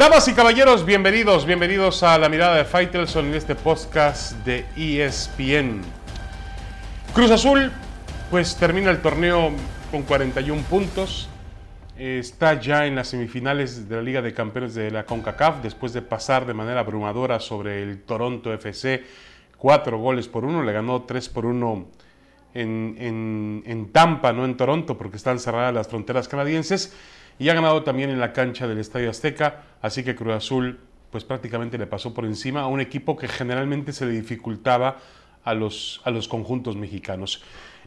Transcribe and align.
Damas 0.00 0.26
y 0.28 0.32
caballeros, 0.32 0.86
bienvenidos, 0.86 1.44
bienvenidos 1.44 2.02
a 2.02 2.16
la 2.16 2.30
mirada 2.30 2.56
de 2.56 2.64
Faitelson 2.64 3.26
en 3.26 3.34
este 3.34 3.54
podcast 3.54 4.32
de 4.46 4.64
ESPN. 4.74 5.82
Cruz 7.12 7.30
Azul, 7.30 7.70
pues 8.30 8.56
termina 8.56 8.90
el 8.90 9.02
torneo 9.02 9.50
con 9.90 10.04
41 10.04 10.62
puntos. 10.62 11.28
Está 11.98 12.58
ya 12.58 12.86
en 12.86 12.94
las 12.94 13.08
semifinales 13.08 13.90
de 13.90 13.96
la 13.96 14.00
Liga 14.00 14.22
de 14.22 14.32
Campeones 14.32 14.74
de 14.74 14.90
la 14.90 15.04
CONCACAF 15.04 15.62
después 15.62 15.92
de 15.92 16.00
pasar 16.00 16.46
de 16.46 16.54
manera 16.54 16.80
abrumadora 16.80 17.38
sobre 17.38 17.82
el 17.82 18.00
Toronto 18.00 18.54
FC. 18.54 19.04
Cuatro 19.58 19.98
goles 19.98 20.28
por 20.28 20.46
uno, 20.46 20.62
le 20.62 20.72
ganó 20.72 21.02
tres 21.02 21.28
por 21.28 21.44
uno 21.44 21.88
en, 22.54 23.62
en 23.64 23.92
Tampa, 23.92 24.32
no 24.32 24.44
en 24.44 24.56
Toronto, 24.56 24.98
porque 24.98 25.16
están 25.16 25.38
cerradas 25.38 25.74
las 25.74 25.88
fronteras 25.88 26.28
canadienses 26.28 26.96
y 27.38 27.48
ha 27.48 27.54
ganado 27.54 27.82
también 27.82 28.10
en 28.10 28.20
la 28.20 28.32
cancha 28.32 28.68
del 28.68 28.78
Estadio 28.78 29.10
Azteca, 29.10 29.62
así 29.80 30.04
que 30.04 30.14
Cruz 30.14 30.34
Azul 30.34 30.78
pues 31.10 31.24
prácticamente 31.24 31.78
le 31.78 31.86
pasó 31.86 32.14
por 32.14 32.24
encima 32.24 32.60
a 32.60 32.66
un 32.66 32.80
equipo 32.80 33.16
que 33.16 33.28
generalmente 33.28 33.92
se 33.92 34.06
le 34.06 34.12
dificultaba 34.12 34.98
a 35.42 35.54
los, 35.54 36.00
a 36.04 36.10
los 36.10 36.28
conjuntos 36.28 36.76
mexicanos. 36.76 37.42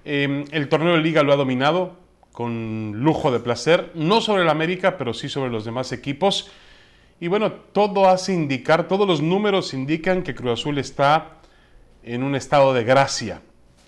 Em, 0.06 0.46
el 0.52 0.68
torneo 0.68 0.94
de 0.94 1.02
liga 1.02 1.24
lo 1.24 1.32
ha 1.32 1.38
dominado 1.38 1.96
con 2.32 2.94
lujo 2.96 3.32
de 3.32 3.40
placer, 3.40 3.92
no 3.94 4.22
sobre 4.22 4.42
el 4.42 4.50
América, 4.50 4.98
pero 4.98 5.14
sí 5.14 5.30
sobre 5.30 5.52
los 5.52 5.66
demás 5.66 5.92
equipos. 5.92 6.52
Y 7.20 7.28
bueno, 7.28 7.52
todo 7.52 8.10
hace 8.10 8.34
indicar, 8.34 8.88
todos 8.88 9.08
los 9.08 9.22
números 9.22 9.74
indican 9.74 10.24
que 10.24 10.36
Cruz 10.36 10.60
Azul 10.60 10.80
está 10.80 11.38
en 12.02 12.24
un 12.24 12.36
estado 12.36 12.74
de 12.74 12.84
gracia, 12.84 13.42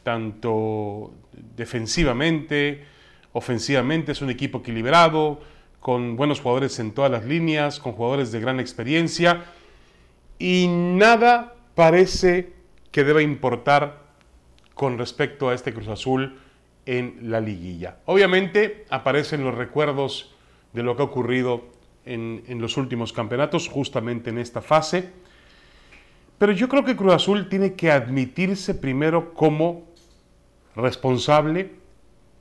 tanto 0.06 1.16
defensivamente, 1.58 2.86
ofensivamente, 3.34 4.12
es 4.12 4.22
un 4.22 4.30
equipo 4.30 4.60
equilibrado, 4.60 5.42
con 5.80 6.16
buenos 6.16 6.42
jugadores 6.42 6.78
en 6.78 6.92
todas 6.92 7.10
las 7.10 7.26
líneas, 7.26 7.80
con 7.80 7.94
jugadores 7.94 8.32
de 8.32 8.40
gran 8.40 8.60
experiencia, 8.60 9.46
y 10.38 10.68
nada 10.70 11.56
parece 11.74 12.54
que 12.92 13.04
deba 13.04 13.24
importar 13.24 14.04
con 14.76 15.00
respecto 15.00 15.50
a 15.50 15.56
este 15.56 15.74
Cruz 15.74 15.88
Azul 15.88 16.38
en 16.86 17.18
la 17.24 17.42
liguilla. 17.42 17.98
Obviamente 18.06 18.86
aparecen 18.92 19.44
los 19.44 19.56
recuerdos 19.56 20.36
de 20.74 20.84
lo 20.84 20.96
que 20.96 21.02
ha 21.02 21.06
ocurrido 21.06 21.64
en, 22.06 22.44
en, 22.48 22.62
los 22.62 22.78
últimos 22.78 23.12
campeonatos, 23.12 23.68
justamente 23.70 24.30
en 24.30 24.38
esta 24.38 24.62
fase, 24.62 25.10
pero 26.38 26.52
yo 26.52 26.70
creo 26.70 26.86
que 26.86 26.96
Cruz 26.96 27.14
Azul 27.14 27.50
tiene 27.50 27.74
que 27.74 27.90
admitirse 27.90 28.76
primero 28.76 29.34
como 29.34 29.95
responsable 30.76 31.72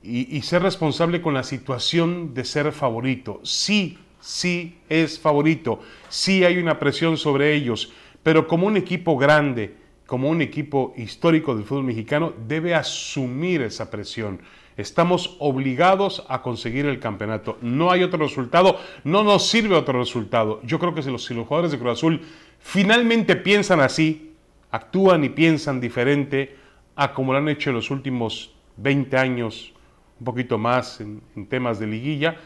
y, 0.03 0.41
ser 0.43 0.61
responsable 0.61 1.21
con 1.21 1.33
la 1.33 1.43
situación 1.43 2.33
de 2.33 2.45
ser 2.45 2.71
favorito. 2.71 3.39
Sí, 3.43 3.97
sí 4.19 4.77
es 4.87 5.19
favorito, 5.19 5.79
sí 6.09 6.43
hay 6.43 6.57
una 6.57 6.79
presión 6.79 7.17
sobre 7.17 7.55
ellos, 7.55 7.91
pero 8.21 8.47
como 8.47 8.67
un 8.67 8.77
equipo 8.77 9.17
grande, 9.17 9.75
como 10.05 10.29
un 10.29 10.41
equipo 10.41 10.93
histórico 10.95 11.55
del 11.55 11.65
fútbol 11.65 11.85
mexicano, 11.85 12.33
debe 12.47 12.75
asumir 12.75 13.63
esa 13.63 13.89
presión. 13.89 14.41
Estamos 14.77 15.37
obligados 15.39 16.25
a 16.27 16.41
conseguir 16.41 16.85
el 16.85 16.99
campeonato. 16.99 17.57
No 17.61 17.91
hay 17.91 18.03
otro 18.03 18.19
resultado, 18.19 18.77
no 19.05 19.23
nos 19.23 19.47
sirve 19.47 19.73
otro 19.73 19.97
resultado. 19.97 20.59
Yo 20.63 20.79
creo 20.79 20.93
que 20.93 21.01
si 21.01 21.09
los, 21.09 21.25
si 21.25 21.33
los 21.33 21.47
jugadores 21.47 21.71
de 21.71 21.79
Cruz 21.79 21.93
Azul 21.93 22.21
finalmente 22.59 23.35
piensan 23.37 23.79
así, 23.79 24.33
actúan 24.69 25.23
y 25.23 25.29
piensan 25.29 25.79
diferente 25.79 26.64
a 26.95 27.13
como 27.13 27.33
lo 27.33 27.39
han 27.39 27.49
hecho 27.49 27.69
en 27.69 27.75
los 27.75 27.91
últimos 27.91 28.55
20 28.77 29.17
años, 29.17 29.73
un 30.19 30.25
poquito 30.25 30.57
más 30.57 31.01
en, 31.01 31.21
temas 31.47 31.79
de 31.79 31.87
liguilla. 31.87 32.37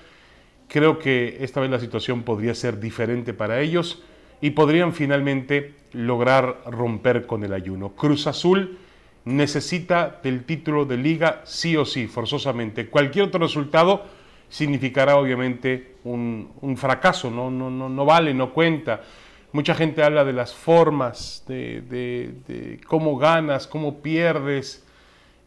Creo 0.67 0.99
que 0.99 1.37
esta 1.41 1.59
vez 1.59 1.69
la 1.69 1.79
situación 1.79 2.23
podría 2.23 2.53
ser 2.53 2.79
diferente 2.79 3.33
para 3.33 3.59
ellos 3.61 4.03
y 4.41 4.51
podrían 4.51 4.93
finalmente 4.93 5.75
lograr 5.93 6.61
romper 6.67 7.25
con 7.25 7.43
el 7.43 7.53
ayuno. 7.53 7.89
Cruz 7.89 8.27
Azul 8.27 8.77
necesita 9.25 10.19
del 10.23 10.45
título 10.45 10.85
de 10.85 10.97
liga 10.97 11.41
sí 11.45 11.75
o 11.75 11.85
sí, 11.85 12.07
forzosamente. 12.07 12.87
Cualquier 12.87 13.25
otro 13.25 13.39
resultado 13.39 14.05
significará 14.47 15.17
obviamente 15.17 15.95
un, 16.03 16.75
fracaso, 16.77 17.29
¿no? 17.29 17.51
No, 17.51 17.69
no, 17.69 17.89
no, 17.89 18.05
vale, 18.05 18.33
no 18.33 18.51
cuenta. 18.51 19.01
Mucha 19.51 19.73
gente 19.73 20.03
habla 20.03 20.23
de 20.23 20.33
las 20.33 20.53
formas, 20.53 21.43
de, 21.47 22.79
cómo 22.87 23.17
ganas, 23.17 23.65
cómo 23.65 24.01
pierdes, 24.01 24.85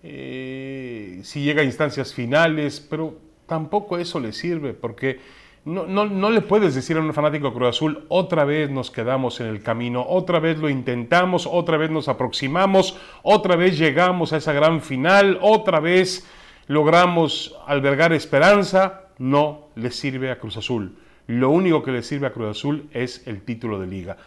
eh, 0.03 1.21
si 1.23 1.45
llega 1.45 1.63
a 1.63 1.65
instancias 1.65 2.13
finales, 2.13 2.81
pero 2.81 3.17
tampoco 3.47 3.99
eso 3.99 4.19
le 4.19 4.33
sirve, 4.33 4.75
porque 4.75 5.21
no, 5.65 5.87
no, 5.87 6.31
le 6.31 6.41
puedes 6.41 6.75
decir 6.75 6.97
a 6.97 7.01
un 7.01 7.15
fanático 7.15 7.55
Cruz 7.55 7.69
Azul, 7.69 8.05
otra 8.09 8.45
vez 8.45 8.69
nos 8.69 8.91
quedamos 8.91 9.41
en 9.41 9.47
el 9.47 9.63
camino, 9.63 10.05
otra 10.09 10.41
vez 10.41 10.59
lo 10.59 10.69
intentamos, 10.69 11.47
otra 11.47 11.77
vez 11.77 11.89
nos 11.89 12.09
aproximamos, 12.09 12.99
otra 13.23 13.55
vez 13.55 13.79
llegamos 13.79 14.33
a 14.33 14.39
esa 14.39 14.53
gran 14.53 14.81
final, 14.81 15.39
otra 15.41 15.79
vez 15.79 16.27
logramos 16.67 17.55
albergar 17.65 18.13
esperanza, 18.13 19.03
no 19.19 19.69
le 19.77 19.93
sirve 19.93 20.33
a 20.33 20.41
Cruz 20.41 20.57
Azul. 20.57 20.97
Lo 21.33 21.49
único 21.49 21.83
que 21.83 21.93
le 21.93 22.03
sirve 22.03 22.27
a 22.27 22.33
Cruz 22.33 22.59
Azul 22.59 22.91
es 22.93 23.27
el 23.27 23.41
título 23.41 23.81
de 23.81 23.87
liga. 23.87 24.19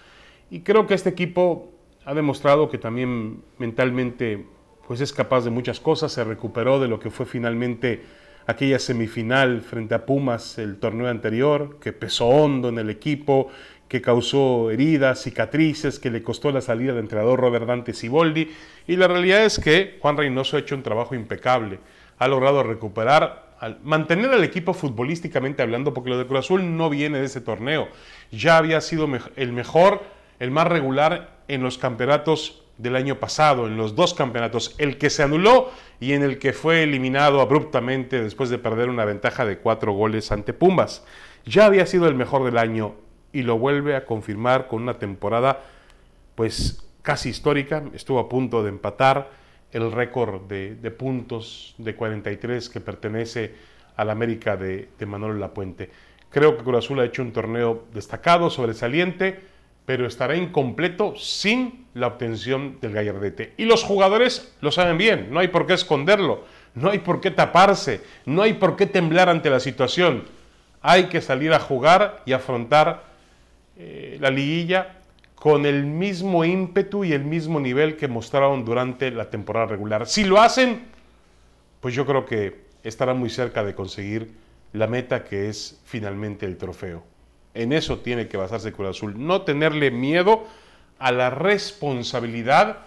Y 0.50 0.62
creo 0.62 0.88
que 0.88 0.96
este 0.96 1.10
equipo 1.12 1.72
ha 2.04 2.16
demostrado 2.16 2.68
que 2.68 2.80
también 2.80 3.44
mentalmente 3.60 4.44
pues 4.88 5.02
es 5.02 5.14
capaz 5.14 5.44
de 5.44 5.52
muchas 5.52 5.80
cosas, 5.80 6.12
se 6.12 6.24
recuperó 6.24 6.80
de 6.80 6.88
lo 6.88 7.00
que 7.00 7.12
fue 7.12 7.28
finalmente 7.28 8.02
aquella 8.48 8.80
semifinal 8.80 9.62
frente 9.62 9.94
a 9.94 10.08
Pumas 10.08 10.58
el 10.58 10.78
torneo 10.78 11.08
anterior, 11.08 11.78
que 11.80 11.94
pesó 11.94 12.26
hondo 12.28 12.70
en 12.70 12.80
el 12.80 12.90
equipo, 12.90 13.50
que 13.88 14.02
causó 14.02 14.72
heridas, 14.72 15.22
cicatrices, 15.22 16.00
que 16.00 16.10
le 16.10 16.24
costó 16.24 16.52
la 16.52 16.62
salida 16.62 16.94
del 16.94 17.04
entrenador 17.04 17.40
Robert 17.40 17.68
Dante 17.68 17.94
Siboldi. 17.94 18.50
Y 18.88 18.96
la 18.96 19.08
realidad 19.08 19.46
es 19.46 19.60
que 19.60 20.00
Juan 20.02 20.18
Reynoso 20.18 20.58
ha 20.58 20.62
hecho 20.62 20.74
un 20.74 20.82
trabajo 20.82 21.14
impecable. 21.14 21.78
Ha 22.18 22.28
logrado 22.28 22.64
recuperar, 22.64 23.45
mantener 23.84 24.32
al 24.32 24.44
equipo 24.44 24.74
futbolísticamente 24.74 25.62
hablando, 25.62 25.94
porque 25.94 26.10
lo 26.10 26.18
de 26.18 26.26
Cruz 26.26 26.40
Azul 26.40 26.78
no 26.78 26.90
viene 26.90 27.20
de 27.20 27.26
ese 27.26 27.42
torneo. 27.42 27.88
Ya 28.32 28.58
había 28.58 28.82
sido 28.82 29.08
el 29.36 29.54
mejor, 29.54 30.04
el 30.40 30.52
más 30.52 30.68
regular 30.68 31.40
en 31.48 31.64
los 31.64 31.78
campeonatos 31.78 32.64
del 32.78 32.96
año 32.96 33.20
pasado, 33.20 33.68
en 33.68 33.78
los 33.78 33.96
dos 33.96 34.14
campeonatos, 34.14 34.76
el 34.78 34.98
que 34.98 35.10
se 35.10 35.24
anuló 35.24 35.72
y 36.00 36.14
en 36.14 36.24
el 36.24 36.40
que 36.40 36.54
fue 36.54 36.84
eliminado 36.84 37.40
abruptamente 37.40 38.22
después 38.22 38.50
de 38.50 38.58
perder 38.58 38.90
una 38.90 39.06
ventaja 39.06 39.46
de 39.46 39.60
cuatro 39.60 39.94
goles 39.94 40.32
ante 40.32 40.54
Pumbas. 40.54 41.06
Ya 41.46 41.66
había 41.66 41.86
sido 41.86 42.08
el 42.08 42.16
mejor 42.16 42.44
del 42.44 42.58
año 42.58 42.96
y 43.32 43.44
lo 43.44 43.58
vuelve 43.58 43.96
a 43.96 44.06
confirmar 44.06 44.68
con 44.68 44.82
una 44.82 45.00
temporada 45.00 45.62
pues 46.36 46.86
casi 47.02 47.30
histórica, 47.30 47.84
estuvo 47.94 48.20
a 48.20 48.28
punto 48.28 48.64
de 48.64 48.70
empatar 48.70 49.30
el 49.76 49.92
récord 49.92 50.44
de, 50.44 50.92
puntos 50.92 51.76
de 51.78 51.96
43 51.96 52.70
que 52.70 52.80
pertenece 52.80 53.54
al 53.98 54.10
América 54.10 54.56
de, 54.56 54.88
de 54.98 55.06
Manuel 55.06 55.40
Lapuente. 55.40 55.90
Creo 56.30 56.56
que 56.56 56.64
Cruz 56.64 56.86
Azul 56.86 57.02
ha 57.02 57.06
hecho 57.06 57.22
un 57.22 57.34
torneo 57.34 57.84
destacado, 57.94 58.50
sobresaliente, 58.50 59.38
pero 59.86 60.08
estará 60.08 60.38
incompleto 60.38 61.16
sin 61.18 61.88
la 61.94 62.08
obtención 62.08 62.78
del 62.80 62.94
gallardete. 62.94 63.54
Y 63.58 63.66
los 63.66 63.84
jugadores 63.84 64.56
lo 64.62 64.72
saben 64.72 64.98
bien, 64.98 65.28
no 65.32 65.40
hay 65.40 65.50
por 65.50 65.68
qué 65.68 65.74
esconderlo, 65.74 66.46
no 66.74 66.90
hay 66.90 67.00
por 67.00 67.20
qué 67.20 67.30
taparse, 67.30 68.02
no 68.26 68.44
hay 68.44 68.54
por 68.54 68.78
qué 68.78 68.86
temblar 68.86 69.28
ante 69.28 69.50
la 69.50 69.60
situación. 69.60 70.24
Hay 70.82 71.06
que 71.06 71.22
salir 71.22 71.52
a 71.52 71.60
jugar 71.60 72.24
y 72.26 72.32
afrontar 72.32 73.04
eh, 73.78 74.18
la 74.22 74.30
liguilla 74.30 75.00
con 75.46 75.68
el 75.68 75.86
mismo 75.86 76.44
ímpetu 76.44 77.04
y 77.04 77.14
el 77.14 77.24
mismo 77.24 77.60
nivel 77.60 77.98
que 77.98 78.08
mostraron 78.08 78.66
durante 78.66 79.12
la 79.12 79.30
temporada 79.30 79.68
regular. 79.68 80.08
Si 80.08 80.24
lo 80.24 80.42
hacen, 80.42 80.88
pues 81.82 81.94
yo 81.94 82.04
creo 82.08 82.26
que 82.26 82.62
estarán 82.82 83.20
muy 83.20 83.30
cerca 83.30 83.64
de 83.64 83.76
conseguir 83.76 84.34
la 84.74 84.88
meta 84.88 85.24
que 85.24 85.48
es 85.48 85.80
finalmente 85.86 86.48
el 86.48 86.58
trofeo. 86.58 87.04
En 87.54 87.74
eso 87.74 88.00
tiene 88.00 88.28
que 88.28 88.38
basarse 88.38 88.74
Cruz 88.74 88.98
Azul. 88.98 89.24
No 89.24 89.44
tenerle 89.44 89.92
miedo 89.92 90.48
a 90.98 91.12
la 91.12 91.30
responsabilidad 91.30 92.80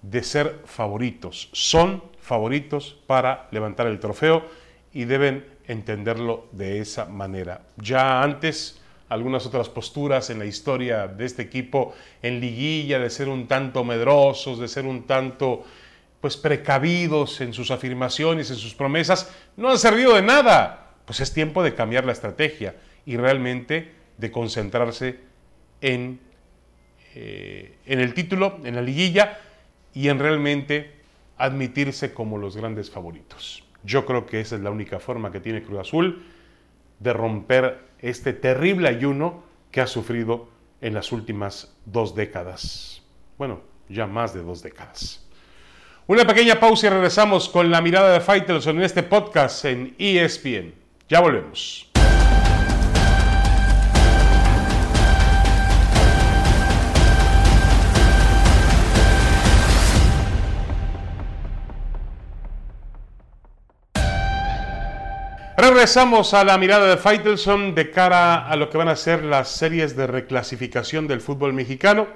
de 0.00 0.22
ser 0.22 0.58
favoritos. 0.64 1.50
Son 1.52 2.02
favoritos 2.18 2.96
para 3.06 3.46
levantar 3.50 3.86
el 3.88 4.00
trofeo 4.00 4.46
y 4.94 5.04
deben 5.04 5.44
entenderlo 5.68 6.46
de 6.52 6.80
esa 6.80 7.04
manera. 7.04 7.60
Ya 7.76 8.22
antes, 8.22 8.79
algunas 9.10 9.44
otras 9.44 9.68
posturas 9.68 10.30
en 10.30 10.38
la 10.38 10.46
historia 10.46 11.08
de 11.08 11.26
este 11.26 11.42
equipo 11.42 11.94
en 12.22 12.40
liguilla, 12.40 12.98
de 13.00 13.10
ser 13.10 13.28
un 13.28 13.46
tanto 13.48 13.84
medrosos, 13.84 14.58
de 14.58 14.68
ser 14.68 14.86
un 14.86 15.02
tanto 15.02 15.64
pues 16.20 16.36
precavidos 16.36 17.40
en 17.40 17.52
sus 17.52 17.70
afirmaciones, 17.70 18.50
en 18.50 18.56
sus 18.56 18.74
promesas, 18.74 19.34
no 19.56 19.68
han 19.68 19.78
servido 19.78 20.14
de 20.14 20.22
nada. 20.22 20.94
Pues 21.04 21.20
es 21.20 21.32
tiempo 21.32 21.62
de 21.62 21.74
cambiar 21.74 22.04
la 22.04 22.12
estrategia 22.12 22.76
y 23.04 23.16
realmente 23.16 23.92
de 24.16 24.30
concentrarse 24.30 25.18
en, 25.80 26.20
eh, 27.14 27.74
en 27.86 28.00
el 28.00 28.14
título, 28.14 28.60
en 28.62 28.76
la 28.76 28.82
liguilla 28.82 29.38
y 29.92 30.08
en 30.08 30.20
realmente 30.20 30.92
admitirse 31.36 32.14
como 32.14 32.38
los 32.38 32.56
grandes 32.56 32.90
favoritos. 32.90 33.64
Yo 33.82 34.06
creo 34.06 34.24
que 34.26 34.40
esa 34.40 34.54
es 34.54 34.62
la 34.62 34.70
única 34.70 35.00
forma 35.00 35.32
que 35.32 35.40
tiene 35.40 35.62
Cruz 35.62 35.80
Azul 35.80 36.22
de 37.00 37.12
romper 37.12 37.80
este 37.98 38.32
terrible 38.32 38.88
ayuno 38.88 39.42
que 39.70 39.80
ha 39.80 39.86
sufrido 39.86 40.48
en 40.80 40.94
las 40.94 41.12
últimas 41.12 41.74
dos 41.84 42.14
décadas. 42.14 43.02
Bueno, 43.36 43.60
ya 43.88 44.06
más 44.06 44.32
de 44.32 44.42
dos 44.42 44.62
décadas. 44.62 45.26
Una 46.06 46.24
pequeña 46.24 46.58
pausa 46.58 46.86
y 46.86 46.90
regresamos 46.90 47.48
con 47.48 47.70
la 47.70 47.80
mirada 47.80 48.12
de 48.12 48.20
Faitelson 48.20 48.76
en 48.78 48.82
este 48.82 49.02
podcast 49.02 49.64
en 49.64 49.94
ESPN. 49.98 50.74
Ya 51.08 51.20
volvemos. 51.20 51.89
Regresamos 65.60 66.32
a 66.32 66.42
la 66.42 66.56
mirada 66.56 66.86
de 66.86 66.96
Faitelson 66.96 67.74
de 67.74 67.90
cara 67.90 68.48
a 68.48 68.56
lo 68.56 68.70
que 68.70 68.78
van 68.78 68.88
a 68.88 68.96
ser 68.96 69.22
las 69.22 69.50
series 69.50 69.94
de 69.94 70.06
reclasificación 70.06 71.06
del 71.06 71.20
fútbol 71.20 71.52
mexicano. 71.52 72.06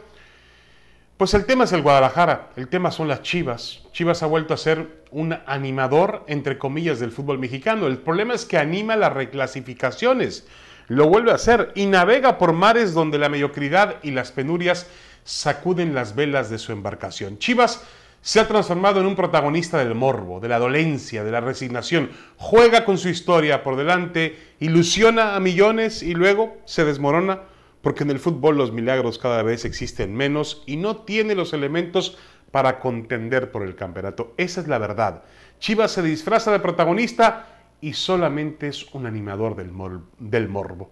Pues 1.19 1.35
el 1.35 1.45
tema 1.45 1.65
es 1.65 1.73
el 1.73 1.83
Guadalajara, 1.83 2.53
el 2.57 2.69
tema 2.69 2.91
son 2.91 3.07
las 3.07 3.21
Chivas. 3.21 3.83
Chivas 3.93 4.23
ha 4.23 4.27
vuelto 4.27 4.55
a 4.55 4.57
ser 4.57 5.05
un 5.11 5.37
animador, 5.45 6.25
entre 6.27 6.57
comillas, 6.57 7.01
del 7.01 7.13
fútbol 7.13 7.39
mexicano. 7.39 7.87
El 7.87 7.99
problema 7.99 8.33
es 8.33 8.47
que 8.47 8.57
anima 8.57 8.97
las 8.97 9.13
reclasificaciones, 9.13 10.47
lo 10.89 11.11
vuelve 11.11 11.31
a 11.31 11.35
hacer 11.35 11.71
y 11.75 11.85
navega 11.85 12.39
por 12.39 12.55
mares 12.55 12.95
donde 12.95 13.19
la 13.19 13.29
mediocridad 13.29 13.97
y 14.03 14.13
las 14.13 14.33
penurias 14.33 14.87
sacuden 15.25 15.95
las 15.95 16.15
velas 16.15 16.49
de 16.49 16.57
su 16.57 16.73
embarcación. 16.73 17.39
Chivas 17.39 17.85
se 18.25 18.41
ha 18.41 18.49
transformado 18.49 19.01
en 19.01 19.07
un 19.07 19.17
protagonista 19.17 19.77
del 19.77 19.95
morbo, 19.95 20.41
de 20.41 20.49
la 20.49 20.59
dolencia, 20.59 21.23
de 21.25 21.31
la 21.31 21.43
resignación. 21.43 22.09
Juega 22.39 22.87
con 22.87 22.97
su 22.97 23.11
historia 23.11 23.63
por 23.63 23.77
delante, 23.77 24.55
ilusiona 24.61 25.37
a 25.37 25.41
millones 25.41 26.03
y 26.03 26.15
luego 26.15 26.57
se 26.65 26.87
desmorona 26.87 27.43
porque 27.83 28.03
en 28.03 28.11
el 28.11 28.19
fútbol 28.19 28.57
los 28.57 28.73
milagros 28.73 29.19
cada 29.19 29.43
vez 29.43 29.67
existen 29.67 30.15
menos 30.17 30.63
y 30.65 30.79
no 30.79 30.97
tiene 30.97 31.35
los 31.35 31.53
elementos 31.53 32.17
para 32.51 32.81
contender 32.81 33.53
por 33.53 33.63
el 33.63 33.75
campeonato. 33.75 34.33
Esa 34.39 34.63
es 34.63 34.69
la 34.69 34.79
verdad. 34.79 35.25
Chivas 35.59 35.93
se 35.93 36.01
disfraza 36.01 36.51
de 36.51 36.61
protagonista 36.61 37.47
y 37.83 37.93
solamente 37.93 38.69
es 38.69 38.87
un 38.95 39.05
animador 39.05 39.55
del, 39.55 39.71
del 40.19 40.49
morbo. 40.49 40.91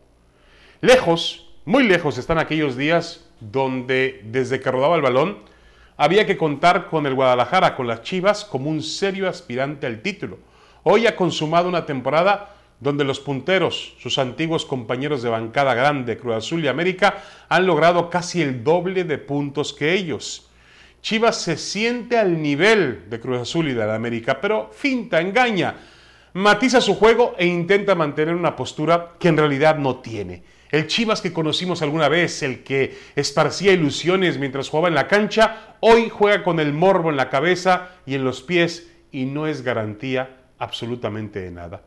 Lejos, 0.82 1.50
muy 1.64 1.84
lejos 1.84 2.18
están 2.18 2.38
aquellos 2.38 2.76
días 2.76 3.26
donde 3.40 4.20
desde 4.26 4.60
que 4.60 4.70
rodaba 4.70 4.96
el 4.96 5.02
balón, 5.02 5.50
había 5.96 6.26
que 6.26 6.36
contar 6.36 6.88
con 6.88 7.06
el 7.06 7.14
Guadalajara, 7.14 7.76
con 7.76 7.86
las 7.86 8.02
Chivas, 8.02 8.44
como 8.44 8.70
un 8.70 8.82
serio 8.82 9.28
aspirante 9.28 9.86
al 9.86 10.00
título. 10.02 10.38
Hoy 10.82 11.06
ha 11.06 11.16
consumado 11.16 11.68
una 11.68 11.86
temporada 11.86 12.56
donde 12.80 13.04
los 13.04 13.20
punteros, 13.20 13.94
sus 14.00 14.18
antiguos 14.18 14.66
compañeros 14.66 15.22
de 15.22 15.30
bancada 15.30 15.72
grande, 15.74 16.18
Cruz 16.18 16.34
Azul 16.34 16.64
y 16.64 16.68
América, 16.68 17.22
han 17.48 17.66
logrado 17.66 18.10
casi 18.10 18.42
el 18.42 18.64
doble 18.64 19.04
de 19.04 19.18
puntos 19.18 19.72
que 19.72 19.92
ellos. 19.92 20.50
Chivas 21.00 21.40
se 21.40 21.56
siente 21.56 22.18
al 22.18 22.42
nivel 22.42 23.08
de 23.08 23.20
Cruz 23.20 23.42
Azul 23.42 23.68
y 23.68 23.72
de 23.72 23.86
la 23.86 23.94
América, 23.94 24.40
pero 24.40 24.70
finta, 24.72 25.20
engaña, 25.20 25.76
matiza 26.32 26.80
su 26.80 26.94
juego 26.94 27.34
e 27.38 27.46
intenta 27.46 27.94
mantener 27.94 28.34
una 28.34 28.56
postura 28.56 29.12
que 29.18 29.28
en 29.28 29.36
realidad 29.36 29.78
no 29.78 29.96
tiene. 29.96 30.42
El 30.72 30.86
Chivas 30.86 31.20
que 31.20 31.34
conocimos 31.34 31.82
alguna 31.82 32.08
vez, 32.08 32.42
el 32.42 32.64
que 32.64 32.96
esparcía 33.14 33.72
ilusiones 33.72 34.38
mientras 34.38 34.70
jugaba 34.70 34.88
en 34.88 34.94
la 34.94 35.06
cancha, 35.06 35.76
hoy 35.80 36.08
juega 36.08 36.42
con 36.42 36.58
el 36.60 36.72
morbo 36.72 37.10
en 37.10 37.18
la 37.18 37.28
cabeza 37.28 37.90
y 38.06 38.14
en 38.14 38.24
los 38.24 38.40
pies 38.40 38.90
y 39.12 39.26
no 39.26 39.46
es 39.46 39.60
garantía 39.60 40.38
absolutamente 40.58 41.42
de 41.42 41.50
nada. 41.50 41.82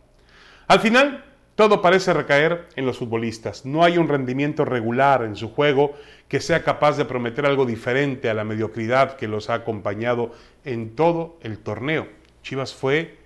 Al 0.67 0.79
final, 0.81 1.25
todo 1.55 1.81
parece 1.81 2.13
recaer 2.13 2.67
en 2.75 2.85
los 2.85 2.99
futbolistas. 2.99 3.65
No 3.65 3.83
hay 3.83 3.97
un 3.97 4.07
rendimiento 4.07 4.65
regular 4.65 5.23
en 5.23 5.35
su 5.35 5.49
juego 5.49 5.95
que 6.27 6.39
sea 6.39 6.63
capaz 6.63 6.95
de 6.95 7.05
prometer 7.05 7.47
algo 7.47 7.65
diferente 7.65 8.29
a 8.29 8.35
la 8.35 8.43
mediocridad 8.43 9.15
que 9.15 9.27
los 9.27 9.49
ha 9.49 9.55
acompañado 9.55 10.31
en 10.63 10.95
todo 10.95 11.39
el 11.41 11.57
torneo. 11.57 12.07
Chivas 12.43 12.75
fue 12.75 13.17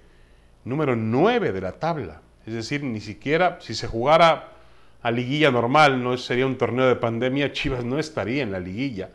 número 0.63 0.95
9 0.95 1.51
de 1.51 1.59
la 1.59 1.73
tabla. 1.73 2.21
Es 2.45 2.53
decir, 2.53 2.81
ni 2.81 3.01
siquiera 3.01 3.57
si 3.59 3.73
se 3.73 3.87
jugara 3.87 4.53
a 5.01 5.11
liguilla 5.11 5.51
normal, 5.51 6.03
no 6.03 6.17
sería 6.17 6.45
un 6.45 6.57
torneo 6.57 6.87
de 6.87 6.95
pandemia, 6.95 7.51
Chivas 7.51 7.85
no 7.85 7.99
estaría 7.99 8.43
en 8.43 8.51
la 8.51 8.59
liguilla. 8.59 9.09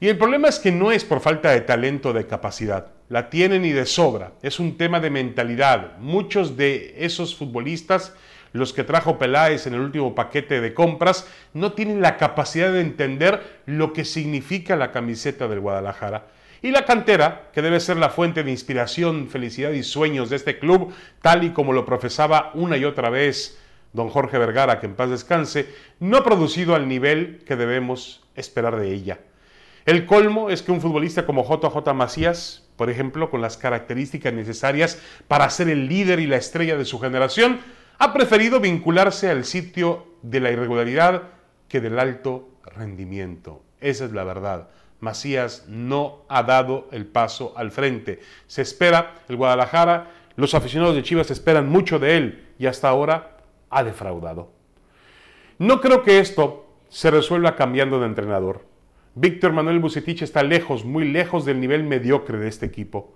Y 0.00 0.08
el 0.08 0.18
problema 0.18 0.48
es 0.48 0.58
que 0.58 0.70
no 0.70 0.92
es 0.92 1.04
por 1.04 1.20
falta 1.20 1.50
de 1.50 1.60
talento 1.60 2.10
o 2.10 2.12
de 2.12 2.26
capacidad, 2.26 2.92
la 3.08 3.30
tienen 3.30 3.64
y 3.64 3.72
de 3.72 3.86
sobra, 3.86 4.32
es 4.42 4.60
un 4.60 4.76
tema 4.76 5.00
de 5.00 5.10
mentalidad. 5.10 5.98
Muchos 5.98 6.56
de 6.56 6.94
esos 6.98 7.34
futbolistas, 7.34 8.14
los 8.52 8.72
que 8.72 8.84
trajo 8.84 9.18
Peláez 9.18 9.66
en 9.66 9.74
el 9.74 9.80
último 9.80 10.14
paquete 10.14 10.60
de 10.60 10.74
compras, 10.74 11.26
no 11.52 11.72
tienen 11.72 12.00
la 12.00 12.16
capacidad 12.16 12.72
de 12.72 12.80
entender 12.80 13.60
lo 13.66 13.92
que 13.92 14.04
significa 14.04 14.76
la 14.76 14.92
camiseta 14.92 15.48
del 15.48 15.60
Guadalajara. 15.60 16.26
Y 16.60 16.70
la 16.70 16.84
cantera, 16.84 17.50
que 17.52 17.62
debe 17.62 17.80
ser 17.80 17.96
la 17.96 18.10
fuente 18.10 18.42
de 18.42 18.50
inspiración, 18.50 19.28
felicidad 19.28 19.70
y 19.70 19.82
sueños 19.82 20.28
de 20.28 20.36
este 20.36 20.58
club, 20.58 20.92
tal 21.22 21.44
y 21.44 21.50
como 21.50 21.72
lo 21.72 21.84
profesaba 21.84 22.50
una 22.54 22.76
y 22.76 22.84
otra 22.84 23.10
vez 23.10 23.58
don 23.98 24.08
Jorge 24.08 24.38
Vergara, 24.38 24.80
que 24.80 24.86
en 24.86 24.94
paz 24.94 25.10
descanse, 25.10 25.68
no 26.00 26.16
ha 26.16 26.24
producido 26.24 26.74
al 26.74 26.88
nivel 26.88 27.42
que 27.44 27.56
debemos 27.56 28.24
esperar 28.34 28.76
de 28.76 28.94
ella. 28.94 29.18
El 29.84 30.06
colmo 30.06 30.50
es 30.50 30.62
que 30.62 30.72
un 30.72 30.80
futbolista 30.80 31.26
como 31.26 31.44
JJ 31.44 31.92
Macías, 31.94 32.68
por 32.76 32.90
ejemplo, 32.90 33.30
con 33.30 33.40
las 33.40 33.56
características 33.56 34.32
necesarias 34.32 35.02
para 35.26 35.50
ser 35.50 35.68
el 35.68 35.88
líder 35.88 36.20
y 36.20 36.26
la 36.26 36.36
estrella 36.36 36.76
de 36.76 36.84
su 36.84 36.98
generación, 37.00 37.60
ha 37.98 38.12
preferido 38.12 38.60
vincularse 38.60 39.28
al 39.30 39.44
sitio 39.44 40.06
de 40.22 40.40
la 40.40 40.50
irregularidad 40.50 41.22
que 41.68 41.80
del 41.80 41.98
alto 41.98 42.48
rendimiento. 42.64 43.62
Esa 43.80 44.04
es 44.04 44.12
la 44.12 44.24
verdad. 44.24 44.68
Macías 45.00 45.64
no 45.68 46.24
ha 46.28 46.42
dado 46.42 46.88
el 46.92 47.06
paso 47.06 47.54
al 47.56 47.70
frente. 47.70 48.20
Se 48.46 48.62
espera, 48.62 49.14
el 49.28 49.36
Guadalajara, 49.36 50.10
los 50.36 50.54
aficionados 50.54 50.94
de 50.94 51.02
Chivas 51.02 51.30
esperan 51.30 51.68
mucho 51.68 51.98
de 51.98 52.16
él 52.16 52.48
y 52.58 52.66
hasta 52.66 52.88
ahora 52.88 53.37
ha 53.70 53.84
defraudado. 53.84 54.50
No 55.58 55.80
creo 55.80 56.02
que 56.02 56.20
esto 56.20 56.66
se 56.88 57.10
resuelva 57.10 57.56
cambiando 57.56 58.00
de 58.00 58.06
entrenador. 58.06 58.64
Víctor 59.14 59.52
Manuel 59.52 59.80
Bucetich 59.80 60.22
está 60.22 60.42
lejos, 60.42 60.84
muy 60.84 61.08
lejos 61.08 61.44
del 61.44 61.60
nivel 61.60 61.82
mediocre 61.82 62.38
de 62.38 62.48
este 62.48 62.66
equipo. 62.66 63.14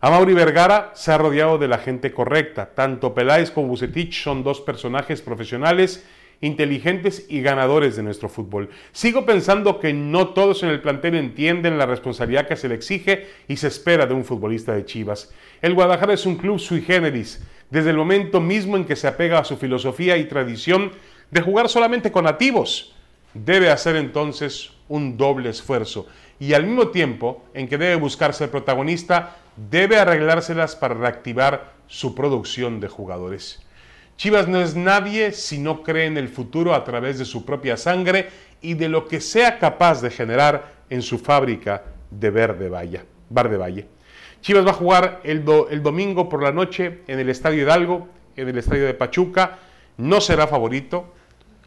A 0.00 0.10
Mauri 0.10 0.34
Vergara 0.34 0.90
se 0.94 1.12
ha 1.12 1.18
rodeado 1.18 1.58
de 1.58 1.68
la 1.68 1.78
gente 1.78 2.12
correcta. 2.12 2.74
Tanto 2.74 3.14
Peláez 3.14 3.50
como 3.50 3.68
Bucetich 3.68 4.22
son 4.22 4.42
dos 4.42 4.60
personajes 4.60 5.22
profesionales, 5.22 6.06
inteligentes 6.40 7.26
y 7.30 7.40
ganadores 7.40 7.96
de 7.96 8.02
nuestro 8.02 8.28
fútbol. 8.28 8.68
Sigo 8.92 9.24
pensando 9.24 9.80
que 9.80 9.94
no 9.94 10.28
todos 10.28 10.62
en 10.62 10.68
el 10.68 10.82
plantel 10.82 11.14
entienden 11.14 11.78
la 11.78 11.86
responsabilidad 11.86 12.46
que 12.46 12.56
se 12.56 12.68
le 12.68 12.74
exige 12.74 13.26
y 13.48 13.56
se 13.56 13.68
espera 13.68 14.06
de 14.06 14.14
un 14.14 14.24
futbolista 14.24 14.74
de 14.74 14.84
Chivas. 14.84 15.32
El 15.62 15.74
Guadalajara 15.74 16.12
es 16.12 16.26
un 16.26 16.36
club 16.36 16.58
sui 16.58 16.82
generis 16.82 17.42
desde 17.70 17.90
el 17.90 17.96
momento 17.96 18.40
mismo 18.40 18.76
en 18.76 18.84
que 18.84 18.96
se 18.96 19.08
apega 19.08 19.38
a 19.38 19.44
su 19.44 19.56
filosofía 19.56 20.16
y 20.16 20.24
tradición 20.24 20.92
de 21.30 21.40
jugar 21.40 21.68
solamente 21.68 22.12
con 22.12 22.24
nativos. 22.24 22.94
Debe 23.34 23.70
hacer 23.70 23.96
entonces 23.96 24.70
un 24.88 25.16
doble 25.16 25.50
esfuerzo 25.50 26.06
y 26.38 26.52
al 26.52 26.66
mismo 26.66 26.88
tiempo 26.88 27.44
en 27.54 27.68
que 27.68 27.78
debe 27.78 27.96
buscar 27.96 28.34
ser 28.34 28.50
protagonista, 28.50 29.36
debe 29.56 29.98
arreglárselas 29.98 30.76
para 30.76 30.94
reactivar 30.94 31.72
su 31.86 32.14
producción 32.14 32.80
de 32.80 32.88
jugadores. 32.88 33.62
Chivas 34.16 34.48
no 34.48 34.60
es 34.60 34.74
nadie 34.74 35.32
si 35.32 35.58
no 35.58 35.82
cree 35.82 36.06
en 36.06 36.16
el 36.16 36.28
futuro 36.28 36.74
a 36.74 36.84
través 36.84 37.18
de 37.18 37.24
su 37.24 37.44
propia 37.44 37.76
sangre 37.76 38.28
y 38.62 38.74
de 38.74 38.88
lo 38.88 39.06
que 39.06 39.20
sea 39.20 39.58
capaz 39.58 40.00
de 40.00 40.10
generar 40.10 40.72
en 40.88 41.02
su 41.02 41.18
fábrica 41.18 41.84
de 42.10 42.30
Verde 42.30 42.68
Valle. 42.68 43.02
Verde 43.28 43.56
Valle. 43.56 43.95
Chivas 44.40 44.66
va 44.66 44.70
a 44.70 44.74
jugar 44.74 45.20
el, 45.24 45.44
el 45.70 45.82
domingo 45.82 46.28
por 46.28 46.42
la 46.42 46.52
noche 46.52 47.00
en 47.06 47.18
el 47.18 47.28
Estadio 47.28 47.62
Hidalgo, 47.62 48.08
en 48.36 48.48
el 48.48 48.58
Estadio 48.58 48.86
de 48.86 48.94
Pachuca. 48.94 49.58
No 49.96 50.20
será 50.20 50.46
favorito, 50.46 51.12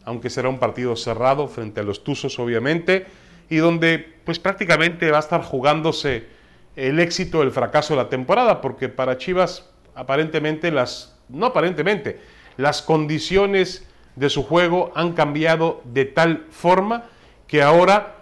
aunque 0.04 0.30
será 0.30 0.48
un 0.48 0.58
partido 0.58 0.96
cerrado 0.96 1.48
frente 1.48 1.80
a 1.80 1.82
los 1.82 2.04
Tuzos, 2.04 2.38
obviamente, 2.38 3.06
y 3.48 3.56
donde 3.56 3.98
pues 4.24 4.38
prácticamente 4.38 5.10
va 5.10 5.18
a 5.18 5.20
estar 5.20 5.42
jugándose 5.42 6.26
el 6.76 7.00
éxito 7.00 7.40
o 7.40 7.42
el 7.42 7.50
fracaso 7.50 7.94
de 7.94 8.02
la 8.02 8.08
temporada, 8.08 8.60
porque 8.60 8.88
para 8.88 9.18
Chivas 9.18 9.68
aparentemente 9.94 10.70
las, 10.70 11.18
no 11.28 11.46
aparentemente, 11.46 12.20
las 12.56 12.82
condiciones 12.82 13.86
de 14.16 14.30
su 14.30 14.44
juego 14.44 14.92
han 14.94 15.12
cambiado 15.12 15.82
de 15.84 16.04
tal 16.04 16.46
forma 16.50 17.04
que 17.46 17.62
ahora 17.62 18.19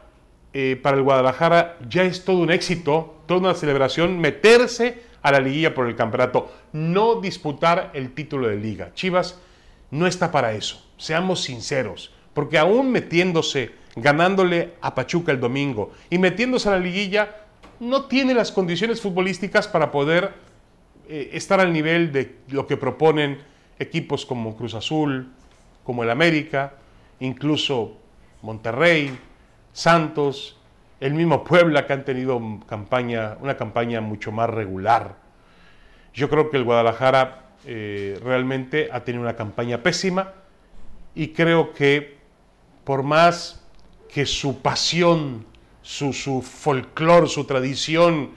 eh, 0.61 0.75
para 0.75 0.97
el 0.97 1.05
Guadalajara 1.05 1.79
ya 1.89 2.03
es 2.03 2.25
todo 2.25 2.39
un 2.39 2.51
éxito, 2.51 3.23
toda 3.27 3.39
una 3.39 3.55
celebración, 3.55 4.19
meterse 4.19 5.05
a 5.23 5.31
la 5.31 5.39
liguilla 5.39 5.73
por 5.73 5.87
el 5.87 5.95
campeonato, 5.95 6.53
no 6.73 7.21
disputar 7.21 7.93
el 7.95 8.13
título 8.13 8.49
de 8.49 8.57
liga. 8.57 8.93
Chivas 8.93 9.39
no 9.93 10.09
está 10.09 10.33
para 10.33 10.55
eso, 10.55 10.85
seamos 10.97 11.45
sinceros, 11.45 12.13
porque 12.35 12.59
aún 12.59 12.91
metiéndose, 12.91 13.71
ganándole 13.95 14.75
a 14.81 14.97
Pachuca 14.97 15.31
el 15.31 15.39
domingo 15.39 15.93
y 16.11 16.19
metiéndose 16.19 16.69
a 16.69 16.73
la 16.73 16.81
liguilla, 16.81 17.37
no 17.79 18.07
tiene 18.07 18.35
las 18.35 18.51
condiciones 18.51 19.01
futbolísticas 19.01 19.69
para 19.69 19.93
poder 19.93 20.33
eh, 21.09 21.31
estar 21.35 21.61
al 21.61 21.73
nivel 21.73 22.11
de 22.11 22.35
lo 22.49 22.67
que 22.67 22.77
proponen 22.77 23.39
equipos 23.79 24.27
como 24.27 24.57
Cruz 24.57 24.75
Azul, 24.75 25.31
como 25.85 26.03
el 26.03 26.11
América, 26.11 26.73
incluso 27.21 27.97
Monterrey, 28.43 29.17
Santos, 29.73 30.57
el 31.01 31.15
mismo 31.15 31.45
Puebla 31.45 31.87
que 31.87 31.93
han 31.93 32.05
tenido 32.05 32.41
campaña, 32.67 33.37
una 33.41 33.57
campaña 33.57 34.01
mucho 34.01 34.33
más 34.33 34.51
regular. 34.51 35.17
Yo 36.15 36.29
creo 36.29 36.51
que 36.51 36.57
el 36.57 36.65
Guadalajara 36.65 37.51
eh, 37.65 38.19
realmente 38.23 38.89
ha 38.93 39.05
tenido 39.05 39.23
una 39.23 39.37
campaña 39.37 39.83
pésima 39.83 40.33
y 41.15 41.29
creo 41.29 41.73
que 41.73 42.19
por 42.85 43.03
más 43.03 43.65
que 44.09 44.27
su 44.27 44.63
pasión, 44.63 45.45
su, 45.83 46.13
su 46.13 46.43
folclor, 46.43 47.29
su 47.29 47.45
tradición, 47.45 48.31